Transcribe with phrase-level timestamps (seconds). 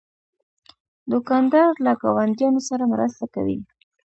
[1.11, 3.57] دوکاندار له ګاونډیانو سره مرسته کوي.